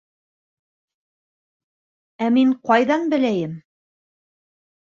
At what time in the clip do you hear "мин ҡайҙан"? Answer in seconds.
2.39-3.07